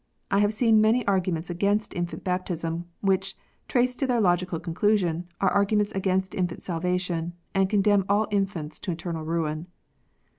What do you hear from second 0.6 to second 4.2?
many arguments against infant baptism, which, traced to their